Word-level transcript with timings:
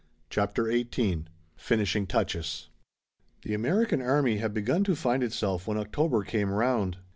CHAPTER 0.31 0.63
XVIII 0.71 1.25
FINISHING 1.57 2.07
TOUCHES 2.07 2.69
The 3.43 3.53
American 3.53 4.01
army 4.01 4.37
had 4.37 4.51
begun 4.51 4.83
to 4.85 4.95
find 4.95 5.21
itself 5.21 5.67
when 5.67 5.77
October 5.77 6.23
came 6.23 6.49
round. 6.49 6.97